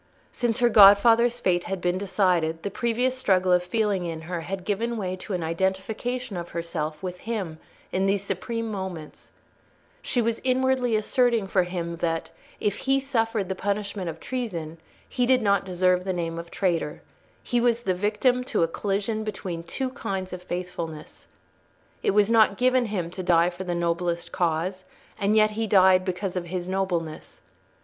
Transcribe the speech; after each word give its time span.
Since 0.31 0.57
her 0.61 0.69
godfather's 0.69 1.39
fate 1.39 1.65
had 1.65 1.79
been 1.79 1.99
decided, 1.99 2.63
the 2.63 2.71
previous 2.71 3.15
struggle 3.15 3.51
of 3.51 3.61
feeling 3.63 4.03
in 4.07 4.21
her 4.21 4.41
had 4.41 4.65
given 4.65 4.97
way 4.97 5.15
to 5.17 5.33
an 5.33 5.43
identification 5.43 6.35
of 6.37 6.49
herself 6.49 7.03
with 7.03 7.19
him 7.19 7.59
in 7.91 8.07
these 8.07 8.23
supreme 8.23 8.71
moments: 8.71 9.29
she 10.01 10.19
was 10.19 10.41
inwardly 10.43 10.95
asserting 10.95 11.45
for 11.45 11.61
him 11.65 11.97
that, 11.97 12.31
if 12.59 12.77
he 12.77 12.99
suffered 12.99 13.47
the 13.47 13.53
punishment 13.53 14.09
of 14.09 14.19
treason, 14.19 14.79
he 15.07 15.27
did 15.27 15.43
not 15.43 15.65
deserve 15.65 16.03
the 16.03 16.13
name 16.13 16.39
of 16.39 16.49
traitor; 16.49 17.03
he 17.43 17.61
was 17.61 17.81
the 17.81 17.93
victim 17.93 18.43
to 18.45 18.63
a 18.63 18.67
collision 18.67 19.23
between 19.23 19.61
two 19.61 19.91
kinds 19.91 20.33
of 20.33 20.41
faithfulness. 20.41 21.27
It 22.01 22.09
was 22.15 22.27
not 22.27 22.57
given 22.57 22.85
him 22.87 23.11
to 23.11 23.21
die 23.21 23.51
for 23.51 23.65
the 23.65 23.75
noblest 23.75 24.31
cause, 24.31 24.83
and 25.19 25.35
yet 25.35 25.51
he 25.51 25.67
died 25.67 26.03
because 26.05 26.35
of 26.35 26.45
his 26.45 26.67
nobleness. 26.67 27.41